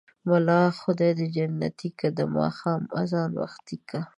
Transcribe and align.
ملا 0.27 0.61
خداى 0.79 1.11
دى 1.19 1.25
جنتې 1.35 1.89
که 1.99 2.07
ـ 2.11 2.15
د 2.17 2.19
ماښام 2.37 2.81
ازان 3.01 3.29
وختې 3.41 3.75
که. 3.89 3.99